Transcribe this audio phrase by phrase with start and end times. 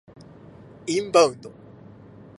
[0.87, 1.51] インバウンド